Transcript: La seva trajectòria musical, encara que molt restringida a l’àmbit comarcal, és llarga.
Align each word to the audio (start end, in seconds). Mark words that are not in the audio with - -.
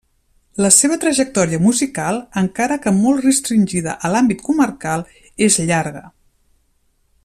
La 0.65 0.69
seva 0.75 0.95
trajectòria 1.03 1.59
musical, 1.65 2.17
encara 2.43 2.79
que 2.87 2.95
molt 3.03 3.23
restringida 3.27 3.95
a 4.09 4.11
l’àmbit 4.15 4.45
comarcal, 4.49 5.07
és 5.49 5.63
llarga. 5.71 6.05